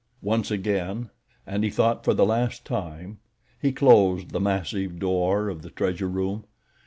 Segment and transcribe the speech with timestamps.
[0.23, 1.11] Once again,
[1.45, 3.19] and, he thought, for the last time,
[3.61, 6.43] he closed the massive door of the treasure room.